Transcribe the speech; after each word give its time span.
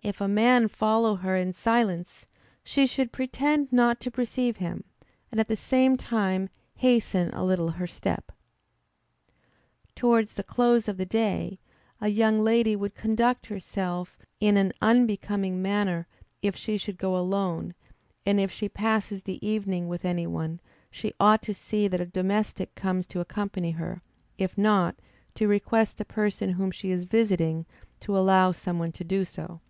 If 0.00 0.22
a 0.22 0.28
man 0.28 0.68
follow 0.68 1.16
her 1.16 1.36
in 1.36 1.52
silence, 1.52 2.26
she 2.64 2.86
should 2.86 3.12
pretend 3.12 3.70
not 3.70 4.00
to 4.00 4.10
perceive 4.10 4.56
him, 4.56 4.84
and 5.30 5.38
at 5.38 5.48
the 5.48 5.56
same 5.56 5.98
time 5.98 6.48
hasten 6.76 7.30
a 7.34 7.44
little 7.44 7.72
her 7.72 7.86
step. 7.86 8.32
Towards 9.94 10.34
the 10.36 10.42
close 10.42 10.88
of 10.88 10.96
the 10.96 11.04
day, 11.04 11.58
a 12.00 12.08
young 12.08 12.40
lady 12.42 12.74
would 12.74 12.94
conduct 12.94 13.46
herself 13.46 14.16
in 14.40 14.56
an 14.56 14.72
unbecoming 14.80 15.60
manner, 15.60 16.06
if 16.40 16.56
she 16.56 16.78
should 16.78 16.96
go 16.96 17.14
alone; 17.14 17.74
and 18.24 18.40
if 18.40 18.50
she 18.50 18.66
passes 18.68 19.24
the 19.24 19.44
evening 19.46 19.88
with 19.88 20.06
any 20.06 20.28
one, 20.28 20.58
she 20.90 21.12
ought 21.20 21.42
to 21.42 21.52
see 21.52 21.86
that 21.86 22.00
a 22.00 22.06
domestic 22.06 22.74
comes 22.74 23.04
to 23.08 23.20
accompany 23.20 23.72
her, 23.72 24.00
if 24.38 24.56
not, 24.56 24.94
to 25.34 25.46
request 25.48 25.98
the 25.98 26.04
person 26.06 26.52
whom 26.52 26.70
she 26.70 26.90
is 26.90 27.04
visiting, 27.04 27.66
to 28.00 28.16
allow 28.16 28.52
some 28.52 28.78
one 28.78 28.92
to 28.92 29.04
do 29.04 29.22
so. 29.22 29.60